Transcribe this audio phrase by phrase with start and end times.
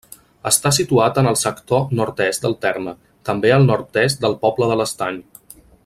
[0.51, 2.95] Està situat en el sector nord-est del terme,
[3.31, 5.23] també al nord-est del poble de l'Estany.